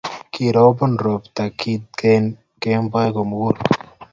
Kirobon 0.33 0.93
ropta 1.03 1.43
kintee 1.59 2.19
kemoi 2.61 3.09
komugul. 3.15 3.57